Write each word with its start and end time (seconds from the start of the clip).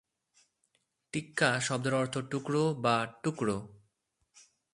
"টিক্কা" 1.13 1.49
শব্দের 1.59 1.93
অর্থ 1.93 2.17
"টুকরো" 2.31 2.63
বা 2.75 2.95
"টুকরো"। 3.23 3.57